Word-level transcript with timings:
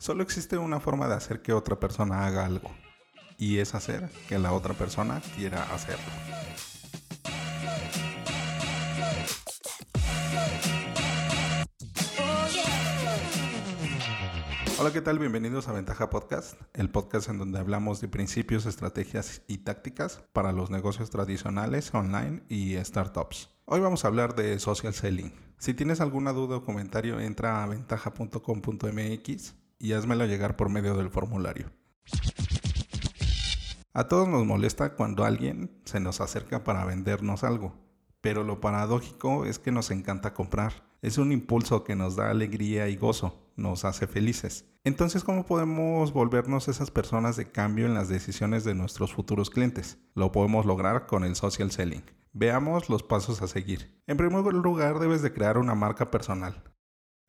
Solo 0.00 0.22
existe 0.22 0.56
una 0.56 0.80
forma 0.80 1.08
de 1.08 1.14
hacer 1.14 1.42
que 1.42 1.52
otra 1.52 1.78
persona 1.78 2.24
haga 2.24 2.46
algo, 2.46 2.70
y 3.36 3.58
es 3.58 3.74
hacer 3.74 4.08
que 4.30 4.38
la 4.38 4.54
otra 4.54 4.72
persona 4.72 5.20
quiera 5.36 5.62
hacerlo. 5.74 6.10
Hola, 14.78 14.90
¿qué 14.90 15.02
tal? 15.02 15.18
Bienvenidos 15.18 15.68
a 15.68 15.72
Ventaja 15.72 16.08
Podcast, 16.08 16.58
el 16.72 16.88
podcast 16.88 17.28
en 17.28 17.36
donde 17.36 17.58
hablamos 17.58 18.00
de 18.00 18.08
principios, 18.08 18.64
estrategias 18.64 19.42
y 19.48 19.58
tácticas 19.58 20.24
para 20.32 20.52
los 20.52 20.70
negocios 20.70 21.10
tradicionales, 21.10 21.92
online 21.92 22.42
y 22.48 22.76
startups. 22.82 23.50
Hoy 23.66 23.80
vamos 23.80 24.06
a 24.06 24.08
hablar 24.08 24.34
de 24.34 24.58
social 24.60 24.94
selling. 24.94 25.34
Si 25.58 25.74
tienes 25.74 26.00
alguna 26.00 26.32
duda 26.32 26.56
o 26.56 26.64
comentario, 26.64 27.20
entra 27.20 27.62
a 27.62 27.66
ventaja.com.mx 27.66 29.60
y 29.80 29.94
házmelo 29.94 30.26
llegar 30.26 30.56
por 30.56 30.68
medio 30.68 30.94
del 30.94 31.10
formulario. 31.10 31.72
A 33.92 34.06
todos 34.06 34.28
nos 34.28 34.46
molesta 34.46 34.94
cuando 34.94 35.24
alguien 35.24 35.80
se 35.84 35.98
nos 35.98 36.20
acerca 36.20 36.62
para 36.62 36.84
vendernos 36.84 37.42
algo, 37.42 37.74
pero 38.20 38.44
lo 38.44 38.60
paradójico 38.60 39.46
es 39.46 39.58
que 39.58 39.72
nos 39.72 39.90
encanta 39.90 40.32
comprar. 40.32 40.88
Es 41.02 41.18
un 41.18 41.32
impulso 41.32 41.82
que 41.82 41.96
nos 41.96 42.14
da 42.14 42.30
alegría 42.30 42.88
y 42.88 42.96
gozo, 42.96 43.50
nos 43.56 43.84
hace 43.84 44.06
felices. 44.06 44.66
Entonces, 44.84 45.24
¿cómo 45.24 45.44
podemos 45.44 46.12
volvernos 46.12 46.68
esas 46.68 46.90
personas 46.90 47.36
de 47.36 47.50
cambio 47.50 47.86
en 47.86 47.94
las 47.94 48.08
decisiones 48.08 48.64
de 48.64 48.74
nuestros 48.74 49.12
futuros 49.12 49.50
clientes? 49.50 49.98
Lo 50.14 50.30
podemos 50.30 50.66
lograr 50.66 51.06
con 51.06 51.24
el 51.24 51.34
social 51.34 51.70
selling. 51.70 52.04
Veamos 52.32 52.88
los 52.88 53.02
pasos 53.02 53.42
a 53.42 53.48
seguir. 53.48 54.00
En 54.06 54.16
primer 54.16 54.44
lugar, 54.54 55.00
debes 55.00 55.20
de 55.22 55.32
crear 55.32 55.58
una 55.58 55.74
marca 55.74 56.10
personal. 56.10 56.62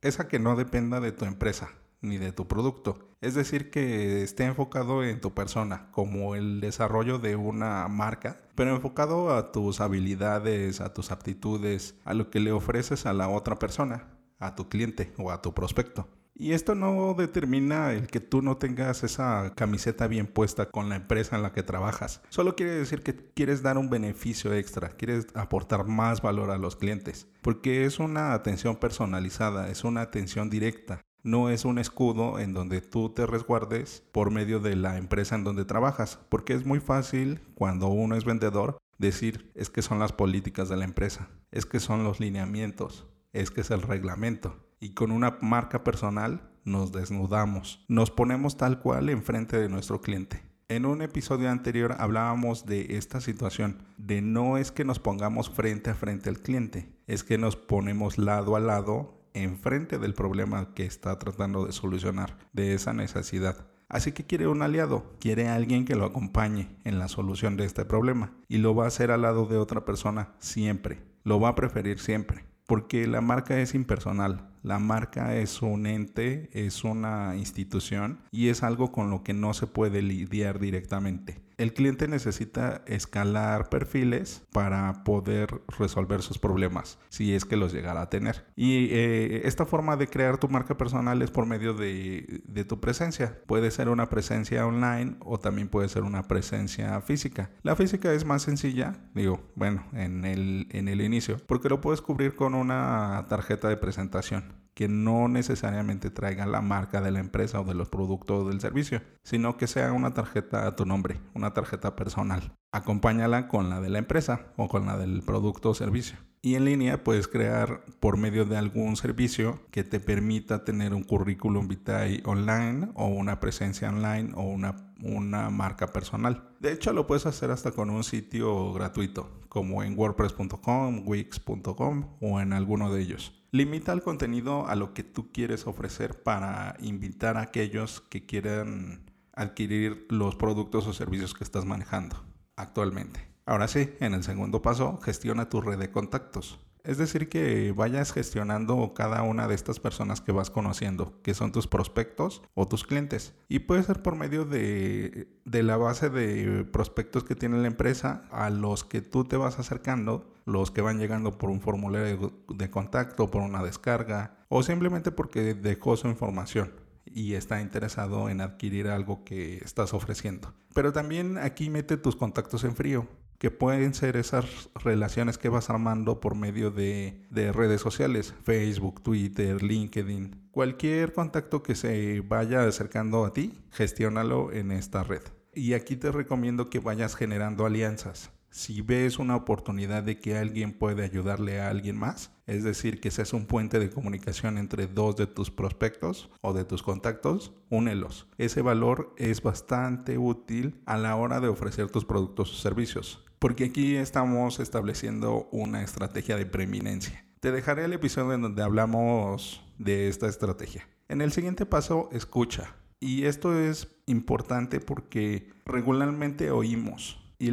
Esa 0.02 0.28
que 0.28 0.40
no 0.40 0.56
dependa 0.56 1.00
de 1.00 1.12
tu 1.12 1.26
empresa, 1.26 1.70
ni 2.02 2.18
de 2.18 2.32
tu 2.32 2.48
producto. 2.48 3.12
Es 3.22 3.36
decir, 3.36 3.70
que 3.70 4.24
esté 4.24 4.46
enfocado 4.46 5.04
en 5.04 5.22
tu 5.22 5.34
persona, 5.34 5.90
como 5.92 6.36
el 6.36 6.60
desarrollo 6.60 7.20
de 7.20 7.36
una 7.36 7.88
marca, 7.88 8.42
pero 8.56 8.76
enfocado 8.76 9.36
a 9.36 9.52
tus 9.52 9.80
habilidades, 9.80 10.82
a 10.82 10.94
tus 10.94 11.12
aptitudes, 11.12 11.96
a 12.04 12.14
lo 12.14 12.30
que 12.30 12.40
le 12.40 12.52
ofreces 12.52 13.06
a 13.06 13.14
la 13.14 13.30
otra 13.30 13.60
persona, 13.60 14.08
a 14.40 14.56
tu 14.56 14.70
cliente 14.70 15.14
o 15.18 15.32
a 15.32 15.42
tu 15.42 15.54
prospecto. 15.54 16.08
Y 16.34 16.54
esto 16.54 16.74
no 16.74 17.14
determina 17.14 17.94
el 17.94 18.08
que 18.08 18.20
tú 18.20 18.42
no 18.42 18.58
tengas 18.58 19.04
esa 19.04 19.54
camiseta 19.56 20.08
bien 20.08 20.26
puesta 20.26 20.72
con 20.72 20.90
la 20.90 20.96
empresa 20.96 21.36
en 21.36 21.44
la 21.44 21.52
que 21.52 21.62
trabajas. 21.62 22.22
Solo 22.30 22.56
quiere 22.56 22.72
decir 22.72 23.04
que 23.04 23.14
quieres 23.14 23.62
dar 23.62 23.78
un 23.78 23.92
beneficio 23.92 24.52
extra, 24.56 24.90
quieres 24.90 25.28
aportar 25.36 25.86
más 25.86 26.24
valor 26.24 26.50
a 26.50 26.58
los 26.58 26.76
clientes. 26.76 27.28
Porque 27.44 27.86
es 27.86 28.00
una 28.00 28.34
atención 28.34 28.78
personalizada, 28.78 29.70
es 29.70 29.84
una 29.84 30.02
atención 30.02 30.50
directa 30.50 31.02
no 31.24 31.50
es 31.50 31.66
un 31.66 31.78
escudo 31.78 32.40
en 32.40 32.54
donde 32.54 32.82
tú 32.82 33.10
te 33.10 33.26
resguardes 33.26 34.04
por 34.12 34.32
medio 34.32 34.60
de 34.60 34.76
la 34.76 34.98
empresa 34.98 35.36
en 35.36 35.44
donde 35.44 35.66
trabajas, 35.66 36.20
porque 36.30 36.54
es 36.54 36.66
muy 36.66 36.80
fácil 36.80 37.42
cuando 37.56 37.88
uno 37.88 38.16
es 38.16 38.26
vendedor 38.26 38.78
decir 38.98 39.52
es 39.56 39.70
que 39.70 39.82
son 39.82 40.00
las 40.00 40.14
políticas 40.14 40.70
de 40.70 40.78
la 40.78 40.86
empresa, 40.86 41.30
es 41.52 41.66
que 41.66 41.80
son 41.80 42.04
los 42.04 42.20
lineamientos, 42.20 43.08
es 43.34 43.52
que 43.52 43.62
es 43.62 43.72
el 43.72 43.82
reglamento. 43.82 44.58
Y 44.80 44.94
con 44.94 45.12
una 45.12 45.38
marca 45.42 45.84
personal 45.84 46.50
nos 46.64 46.92
desnudamos, 46.92 47.84
nos 47.88 48.12
ponemos 48.12 48.58
tal 48.58 48.80
cual 48.80 49.10
enfrente 49.10 49.58
de 49.58 49.70
nuestro 49.70 50.02
cliente. 50.02 50.44
En 50.70 50.86
un 50.86 51.02
episodio 51.02 51.50
anterior 51.50 51.96
hablábamos 52.00 52.66
de 52.66 52.96
esta 52.96 53.20
situación, 53.20 53.84
de 53.98 54.22
no 54.22 54.58
es 54.58 54.72
que 54.72 54.86
nos 54.86 55.00
pongamos 55.00 55.50
frente 55.50 55.90
a 55.90 55.96
frente 55.96 56.30
al 56.30 56.40
cliente, 56.40 56.96
es 57.08 57.26
que 57.26 57.38
nos 57.38 57.58
ponemos 57.58 58.18
lado 58.18 58.56
a 58.56 58.62
lado 58.62 59.21
enfrente 59.34 59.98
del 59.98 60.14
problema 60.14 60.74
que 60.74 60.86
está 60.86 61.18
tratando 61.20 61.66
de 61.66 61.72
solucionar, 61.72 62.38
de 62.54 62.74
esa 62.74 62.94
necesidad. 62.94 63.68
Así 63.90 64.14
que 64.14 64.26
quiere 64.26 64.48
un 64.48 64.62
aliado, 64.62 65.18
quiere 65.20 65.50
alguien 65.50 65.84
que 65.84 65.96
lo 65.96 66.06
acompañe 66.06 66.70
en 66.86 66.98
la 66.98 67.10
solución 67.10 67.58
de 67.58 67.66
este 67.66 67.84
problema 67.84 68.32
y 68.48 68.58
lo 68.58 68.74
va 68.74 68.86
a 68.86 68.88
hacer 68.88 69.12
al 69.12 69.24
lado 69.24 69.46
de 69.48 69.58
otra 69.58 69.84
persona 69.84 70.34
siempre, 70.40 71.04
lo 71.24 71.42
va 71.42 71.50
a 71.50 71.56
preferir 71.56 72.00
siempre, 72.00 72.46
porque 72.68 73.06
la 73.06 73.20
marca 73.20 73.60
es 73.60 73.76
impersonal, 73.76 74.50
la 74.64 74.80
marca 74.80 75.36
es 75.36 75.62
un 75.62 75.88
ente, 75.88 76.50
es 76.54 76.86
una 76.86 77.36
institución 77.36 78.22
y 78.32 78.48
es 78.48 78.64
algo 78.64 78.94
con 78.94 79.10
lo 79.10 79.24
que 79.24 79.34
no 79.34 79.54
se 79.54 79.68
puede 79.68 80.02
lidiar 80.02 80.60
directamente. 80.60 81.42
El 81.62 81.76
cliente 81.76 82.08
necesita 82.08 82.82
escalar 82.88 83.70
perfiles 83.70 84.42
para 84.52 85.04
poder 85.04 85.62
resolver 85.78 86.24
sus 86.24 86.40
problemas, 86.40 86.98
si 87.10 87.36
es 87.36 87.46
que 87.46 87.56
los 87.56 87.72
llegara 87.72 88.02
a 88.02 88.10
tener. 88.10 88.48
Y 88.56 88.88
eh, 88.90 89.44
esta 89.46 89.68
forma 89.68 89.96
de 89.96 90.08
crear 90.08 90.40
tu 90.40 90.50
marca 90.50 90.76
personal 90.76 91.22
es 91.22 91.30
por 91.30 91.46
medio 91.46 91.76
de, 91.76 92.66
tu 92.68 92.80
presencia. 92.80 93.38
Puede 93.46 93.70
ser 93.70 93.90
una 93.90 94.10
presencia 94.10 94.66
online 94.66 95.18
o 95.20 95.38
también 95.38 95.68
puede 95.68 95.88
ser 95.88 96.02
una 96.02 96.24
presencia 96.24 97.00
física. 97.02 97.52
La 97.62 97.76
física 97.76 98.12
es 98.12 98.26
más 98.26 98.42
sencilla, 98.42 98.96
digo, 99.14 99.40
bueno, 99.54 99.86
en 99.94 100.26
el 100.26 101.02
inicio, 101.02 101.38
porque 101.46 101.70
lo 101.70 101.80
puedes 101.80 102.02
cubrir 102.02 102.36
con 102.36 102.56
una 102.56 103.28
tarjeta 103.30 103.70
de 103.70 103.78
presentación 103.78 104.62
que 104.74 104.88
no 104.88 105.28
necesariamente 105.28 106.10
traiga 106.10 106.46
la 106.46 106.62
marca 106.62 107.02
de 107.02 107.12
la 107.12 107.20
empresa 107.20 107.60
o 107.60 107.64
de 107.64 107.74
los 107.74 107.90
productos 107.90 108.44
o 108.44 108.50
del 108.50 108.62
servicio, 108.62 109.02
sino 109.24 109.58
que 109.58 109.68
sea 109.68 109.92
una 109.92 110.14
tarjeta 110.14 110.68
a 110.68 110.76
tu 110.76 110.86
nombre, 110.86 111.20
una 111.34 111.54
tarjeta 111.54 111.96
personal. 111.96 112.54
Acompáñala 112.72 113.48
con 113.48 113.70
la 113.70 113.82
de 113.82 113.90
la 113.90 114.00
empresa 114.00 114.48
o 114.56 114.70
con 114.70 114.86
la 114.86 114.98
del 114.98 115.24
producto 115.24 115.72
o 115.72 115.74
servicio. 115.74 116.18
Y 116.44 116.56
en 116.56 116.66
línea 116.66 117.04
puedes 117.04 117.28
crear 117.28 117.86
por 118.00 118.18
medio 118.18 118.46
de 118.46 118.58
algún 118.58 118.96
servicio 118.96 119.60
que 119.70 119.84
te 119.84 120.00
permita 120.00 120.64
tener 120.64 120.94
un 120.96 121.04
currículum 121.04 121.68
vitae 121.68 122.24
online 122.26 122.90
o 122.96 123.08
una 123.08 123.40
presencia 123.40 123.90
online 123.90 124.32
o 124.36 124.44
una, 124.44 124.76
una 125.04 125.52
marca 125.52 125.88
personal. 125.88 126.50
De 126.60 126.72
hecho, 126.72 126.94
lo 126.94 127.06
puedes 127.06 127.28
hacer 127.28 127.52
hasta 127.52 127.72
con 127.72 127.92
un 127.92 128.04
sitio 128.04 128.74
gratuito, 128.74 129.30
como 129.50 129.84
en 129.84 129.96
wordpress.com, 129.96 131.04
wix.com 131.06 132.18
o 132.22 132.40
en 132.40 132.54
alguno 132.54 132.92
de 132.92 133.02
ellos. 133.02 133.41
Limita 133.54 133.92
el 133.92 134.02
contenido 134.02 134.66
a 134.68 134.76
lo 134.76 134.94
que 134.94 135.04
tú 135.04 135.34
quieres 135.34 135.68
ofrecer 135.68 136.24
para 136.24 136.78
invitar 136.80 137.36
a 137.36 137.42
aquellos 137.42 138.00
que 138.00 138.26
quieran 138.26 139.12
adquirir 139.34 140.08
los 140.10 140.38
productos 140.38 140.88
o 140.88 140.94
servicios 140.94 141.34
que 141.34 141.44
estás 141.44 141.66
manejando 141.66 142.16
actualmente. 142.56 143.28
Ahora 143.46 143.68
sí, 143.68 143.90
en 144.00 144.14
el 144.14 144.24
segundo 144.24 144.62
paso, 144.62 144.98
gestiona 145.02 145.50
tu 145.50 145.60
red 145.60 145.78
de 145.78 145.92
contactos. 145.92 146.60
Es 146.84 146.98
decir, 146.98 147.30
que 147.30 147.74
vayas 147.76 148.12
gestionando 148.12 148.94
cada 148.96 149.22
una 149.22 149.48
de 149.48 149.56
estas 149.56 149.80
personas 149.80 150.20
que 150.22 150.32
vas 150.32 150.50
conociendo, 150.50 151.14
que 151.22 151.34
son 151.34 151.52
tus 151.52 151.68
prospectos 151.68 152.42
o 152.56 152.68
tus 152.68 152.84
clientes. 152.84 153.34
Y 153.48 153.60
puede 153.60 153.84
ser 153.84 154.02
por 154.02 154.16
medio 154.16 154.46
de, 154.46 155.28
la 155.46 155.78
base 155.78 156.10
de 156.10 156.66
prospectos 156.66 157.24
que 157.24 157.36
tiene 157.36 157.62
la 157.62 157.68
empresa 157.68 158.24
a 158.32 158.50
los 158.50 158.84
que 158.84 159.02
tú 159.02 159.26
te 159.26 159.38
vas 159.38 159.60
acercando, 159.60 160.34
los 160.46 160.72
que 160.72 160.82
van 160.82 160.98
llegando 160.98 161.38
por 161.38 161.52
un 161.52 161.62
formulario 161.62 162.34
de 162.50 162.70
contacto, 162.72 163.30
por 163.30 163.44
una 163.44 163.62
descarga 163.62 164.38
o 164.50 164.64
simplemente 164.64 165.12
porque 165.12 165.54
dejó 165.54 165.98
su 165.98 166.08
información 166.08 166.74
y 167.06 167.34
está 167.34 167.62
interesado 167.62 168.30
en 168.30 168.42
adquirir 168.42 168.88
algo 168.88 169.24
que 169.24 169.58
estás 169.58 169.94
ofreciendo. 169.94 170.54
Pero 170.74 170.94
también 170.94 171.38
aquí 171.38 171.70
mete 171.70 171.98
tus 171.98 172.16
contactos 172.16 172.64
en 172.64 172.76
frío 172.76 173.08
que 173.42 173.50
pueden 173.50 173.96
ser 173.96 174.18
esas 174.18 174.70
relaciones 174.76 175.40
que 175.40 175.50
vas 175.50 175.72
armando 175.72 176.20
por 176.20 176.36
medio 176.36 176.70
de, 176.70 177.26
redes 177.32 177.82
sociales, 177.82 178.36
Facebook, 178.44 179.02
Twitter, 179.02 179.64
LinkedIn. 179.64 180.50
Cualquier 180.52 181.12
contacto 181.12 181.64
que 181.64 181.74
se 181.74 182.22
vaya 182.22 182.64
acercando 182.64 183.26
a 183.26 183.34
ti, 183.34 183.58
gestiónalo 183.72 184.52
en 184.52 184.72
esta 184.72 185.04
red. 185.04 185.24
Y 185.56 185.74
aquí 185.74 185.96
te 185.96 186.12
recomiendo 186.12 186.70
que 186.70 186.78
vayas 186.78 187.16
generando 187.16 187.66
alianzas. 187.66 188.30
Si 188.52 188.82
ves 188.82 189.18
una 189.18 189.38
oportunidad 189.38 190.04
de 190.04 190.20
que 190.20 190.38
alguien 190.38 190.72
puede 190.72 191.04
ayudarle 191.04 191.62
a 191.62 191.70
alguien 191.70 191.98
más, 191.98 192.30
es 192.46 192.64
decir, 192.64 193.02
que 193.02 193.10
seas 193.10 193.34
un 193.34 193.48
puente 193.48 193.80
de 193.80 193.90
comunicación 193.90 194.60
entre 194.60 194.86
dos 194.86 195.16
de 195.16 195.26
tus 195.26 195.50
prospectos 195.50 196.30
o 196.42 196.54
de 196.54 196.64
tus 196.64 196.84
contactos, 196.84 197.54
únelos. 197.72 198.28
Ese 198.38 198.62
valor 198.62 199.16
es 199.18 199.42
bastante 199.42 200.20
útil 200.20 200.80
a 200.86 200.98
la 200.98 201.16
hora 201.16 201.40
de 201.40 201.48
ofrecer 201.48 201.90
tus 201.90 202.06
productos 202.06 202.52
o 202.52 202.56
servicios 202.56 203.26
porque 203.42 203.66
aquí 203.66 203.96
estamos 203.96 204.60
estableciendo 204.60 205.50
una 205.52 205.82
estrategia 205.82 206.38
de 206.38 206.46
preeminencia. 206.46 207.26
Te 207.40 207.52
dejaré 207.52 207.86
el 207.86 207.94
episodio 207.94 208.34
en 208.34 208.44
donde 208.44 208.62
hablamos 208.62 209.64
de 209.80 210.10
esta 210.10 210.28
estrategia. 210.28 210.88
En 211.10 211.22
el 211.22 211.32
siguiente 211.32 211.66
paso, 211.66 212.08
escucha. 212.12 212.76
Y 213.00 213.26
esto 213.26 213.60
es 213.60 213.88
importante 214.06 214.80
porque 214.80 215.50
regularmente 215.66 216.52
oímos 216.52 217.20
y, 217.40 217.50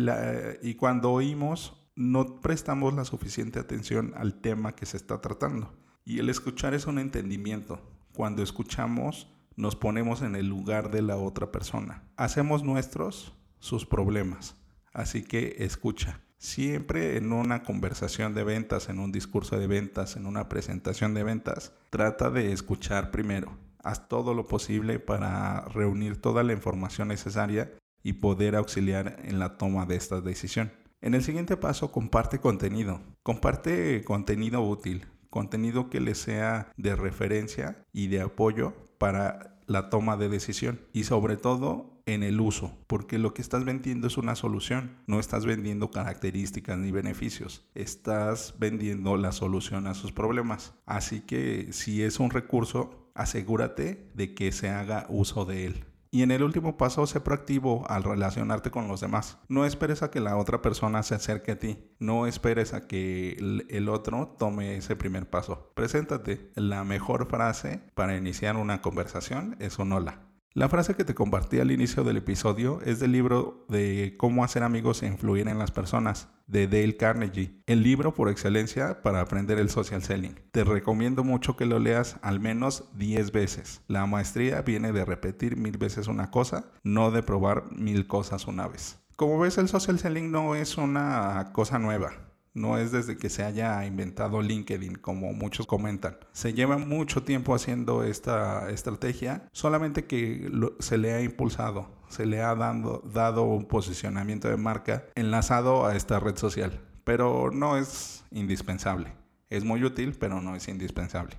y 0.60 0.74
cuando 0.74 1.10
oímos 1.10 1.88
no 1.96 2.38
prestamos 2.42 2.92
la 2.92 3.06
suficiente 3.06 3.58
atención 3.58 4.12
al 4.14 4.42
tema 4.42 4.74
que 4.74 4.84
se 4.84 4.98
está 4.98 5.22
tratando. 5.22 5.72
Y 6.04 6.18
el 6.18 6.28
escuchar 6.28 6.74
es 6.74 6.86
un 6.86 6.98
entendimiento. 6.98 7.80
Cuando 8.12 8.42
escuchamos 8.42 9.32
nos 9.56 9.74
ponemos 9.74 10.20
en 10.20 10.36
el 10.36 10.48
lugar 10.48 10.90
de 10.90 11.00
la 11.00 11.16
otra 11.16 11.50
persona. 11.50 12.02
Hacemos 12.16 12.62
nuestros 12.62 13.32
sus 13.58 13.86
problemas 13.86 14.54
Así 14.98 15.22
que 15.22 15.54
escucha. 15.60 16.22
Siempre 16.38 17.18
en 17.18 17.32
una 17.32 17.62
conversación 17.62 18.34
de 18.34 18.42
ventas, 18.42 18.88
en 18.88 18.98
un 18.98 19.12
discurso 19.12 19.56
de 19.56 19.68
ventas, 19.68 20.16
en 20.16 20.26
una 20.26 20.48
presentación 20.48 21.14
de 21.14 21.22
ventas, 21.22 21.72
trata 21.90 22.30
de 22.30 22.52
escuchar 22.52 23.12
primero. 23.12 23.56
haz 23.84 24.08
todo 24.08 24.34
lo 24.34 24.48
posible 24.48 24.98
para 24.98 25.60
reunir 25.66 26.20
toda 26.20 26.42
la 26.42 26.52
información 26.52 27.06
necesaria 27.06 27.72
y 28.02 28.14
poder 28.14 28.56
auxiliar 28.56 29.20
en 29.22 29.38
la 29.38 29.56
toma 29.56 29.86
de 29.86 29.94
esta 29.94 30.20
decisión. 30.20 30.72
En 31.00 31.14
el 31.14 31.22
siguiente 31.22 31.56
paso, 31.56 31.92
comparte 31.92 32.40
contenido. 32.40 33.00
Comparte 33.22 34.02
contenido 34.02 34.62
útil, 34.62 35.06
contenido 35.30 35.90
que 35.90 36.00
le 36.00 36.16
sea 36.16 36.72
de 36.76 36.96
referencia 36.96 37.84
y 37.92 38.08
de 38.08 38.20
apoyo 38.20 38.74
para 38.98 39.60
la 39.68 39.90
toma 39.90 40.16
de 40.16 40.28
decisión 40.28 40.80
y 40.92 41.04
sobre 41.04 41.36
todo 41.36 41.97
en 42.08 42.22
el 42.22 42.40
uso, 42.40 42.72
porque 42.86 43.18
lo 43.18 43.34
que 43.34 43.42
estás 43.42 43.64
vendiendo 43.64 44.06
es 44.06 44.16
una 44.16 44.34
solución, 44.34 44.96
no 45.06 45.20
estás 45.20 45.44
vendiendo 45.44 45.90
características 45.90 46.78
ni 46.78 46.90
beneficios, 46.90 47.68
estás 47.74 48.54
vendiendo 48.58 49.16
la 49.18 49.32
solución 49.32 49.86
a 49.86 49.94
sus 49.94 50.12
problemas. 50.12 50.74
Así 50.86 51.20
que 51.20 51.72
si 51.72 52.02
es 52.02 52.18
un 52.18 52.30
recurso, 52.30 53.10
asegúrate 53.14 54.10
de 54.14 54.34
que 54.34 54.52
se 54.52 54.70
haga 54.70 55.06
uso 55.10 55.44
de 55.44 55.66
él. 55.66 55.84
Y 56.10 56.22
en 56.22 56.30
el 56.30 56.42
último 56.42 56.78
paso, 56.78 57.06
sé 57.06 57.20
proactivo 57.20 57.84
al 57.90 58.02
relacionarte 58.02 58.70
con 58.70 58.88
los 58.88 59.00
demás. 59.00 59.38
No 59.48 59.66
esperes 59.66 60.02
a 60.02 60.10
que 60.10 60.20
la 60.20 60.38
otra 60.38 60.62
persona 60.62 61.02
se 61.02 61.14
acerque 61.14 61.52
a 61.52 61.58
ti. 61.58 61.92
No 61.98 62.26
esperes 62.26 62.72
a 62.72 62.86
que 62.86 63.36
el 63.68 63.88
otro 63.90 64.34
tome 64.38 64.76
ese 64.76 64.96
primer 64.96 65.28
paso. 65.28 65.70
Preséntate. 65.74 66.50
La 66.54 66.82
mejor 66.84 67.28
frase 67.28 67.82
para 67.94 68.16
iniciar 68.16 68.56
una 68.56 68.80
conversación 68.80 69.56
es 69.58 69.78
un 69.78 69.92
hola. 69.92 70.27
La 70.54 70.68
frase 70.70 70.94
que 70.94 71.04
te 71.04 71.14
compartí 71.14 71.60
al 71.60 71.70
inicio 71.70 72.04
del 72.04 72.16
episodio 72.16 72.80
es 72.82 72.98
del 73.00 73.12
libro 73.12 73.66
de 73.68 74.14
Cómo 74.16 74.42
hacer 74.42 74.62
amigos 74.62 75.02
e 75.02 75.06
influir 75.06 75.46
en 75.46 75.58
las 75.58 75.70
personas 75.70 76.28
de 76.46 76.66
Dale 76.66 76.96
Carnegie, 76.96 77.62
el 77.66 77.82
libro 77.82 78.14
por 78.14 78.30
excelencia 78.30 79.02
para 79.02 79.20
aprender 79.20 79.58
el 79.58 79.68
social 79.68 80.02
selling. 80.02 80.40
Te 80.50 80.64
recomiendo 80.64 81.22
mucho 81.22 81.54
que 81.54 81.66
lo 81.66 81.78
leas 81.78 82.16
al 82.22 82.40
menos 82.40 82.84
10 82.94 83.30
veces. 83.30 83.82
La 83.88 84.06
maestría 84.06 84.62
viene 84.62 84.92
de 84.92 85.04
repetir 85.04 85.58
mil 85.58 85.76
veces 85.76 86.08
una 86.08 86.30
cosa, 86.30 86.72
no 86.82 87.10
de 87.10 87.22
probar 87.22 87.70
mil 87.70 88.06
cosas 88.06 88.46
una 88.46 88.66
vez. 88.66 88.98
Como 89.16 89.38
ves, 89.38 89.58
el 89.58 89.68
social 89.68 89.98
selling 89.98 90.32
no 90.32 90.54
es 90.54 90.78
una 90.78 91.50
cosa 91.52 91.78
nueva. 91.78 92.27
No 92.54 92.78
es 92.78 92.90
desde 92.92 93.16
que 93.16 93.30
se 93.30 93.44
haya 93.44 93.84
inventado 93.84 94.42
LinkedIn, 94.42 94.96
como 94.96 95.32
muchos 95.32 95.66
comentan. 95.66 96.18
Se 96.32 96.54
lleva 96.54 96.78
mucho 96.78 97.22
tiempo 97.22 97.54
haciendo 97.54 98.02
esta 98.02 98.70
estrategia, 98.70 99.46
solamente 99.52 100.06
que 100.06 100.50
se 100.80 100.98
le 100.98 101.14
ha 101.14 101.22
impulsado, 101.22 101.90
se 102.08 102.26
le 102.26 102.42
ha 102.42 102.54
dado 102.54 103.42
un 103.42 103.66
posicionamiento 103.66 104.48
de 104.48 104.56
marca 104.56 105.04
enlazado 105.14 105.86
a 105.86 105.94
esta 105.94 106.18
red 106.20 106.36
social. 106.36 106.80
Pero 107.04 107.50
no 107.52 107.76
es 107.76 108.24
indispensable. 108.30 109.12
Es 109.50 109.64
muy 109.64 109.84
útil, 109.84 110.16
pero 110.18 110.42
no 110.42 110.56
es 110.56 110.68
indispensable. 110.68 111.36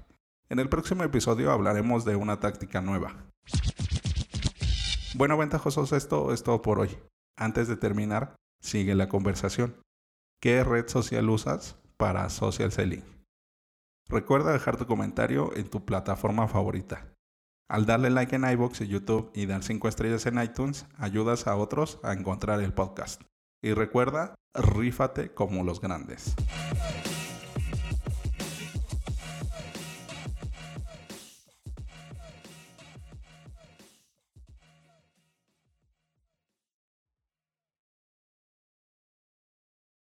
En 0.50 0.58
el 0.58 0.70
próximo 0.70 1.04
episodio 1.04 1.52
hablaremos 1.52 2.06
de 2.06 2.16
una 2.16 2.40
táctica 2.40 2.82
nueva. 2.82 3.16
Bueno, 5.16 5.38
ventajosos, 5.38 5.92
esto 5.92 6.34
es 6.34 6.44
todo 6.44 6.62
por 6.62 6.80
hoy. 6.80 6.98
Antes 7.38 7.68
de 7.68 7.78
terminar, 7.78 8.36
sigue 8.62 8.96
la 8.96 9.10
conversación. 9.10 9.76
¿Qué 10.42 10.64
red 10.64 10.88
social 10.88 11.30
usas 11.30 11.76
para 11.98 12.30
social 12.30 12.72
selling? 12.72 13.04
Recuerda 14.08 14.54
dejar 14.54 14.78
tu 14.78 14.86
comentario 14.86 15.54
en 15.58 15.70
tu 15.70 15.84
plataforma 15.84 16.48
favorita. 16.48 17.14
Al 17.70 17.86
darle 17.86 18.10
like 18.10 18.38
en 18.38 18.50
iBox 18.50 18.80
y 18.80 18.88
YouTube 18.88 19.32
y 19.36 19.48
dar 19.48 19.64
5 19.64 19.90
estrellas 19.90 20.26
en 20.28 20.42
iTunes, 20.42 20.86
ayudas 20.98 21.46
a 21.46 21.58
otros 21.58 22.00
a 22.04 22.14
encontrar 22.14 22.62
el 22.62 22.74
podcast. 22.74 23.22
Y 23.62 23.74
recuerda, 23.74 24.36
rífate 24.54 25.34
como 25.34 25.66
los 25.66 25.82
grandes. 25.82 26.36